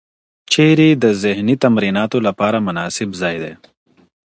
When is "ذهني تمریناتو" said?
1.23-2.17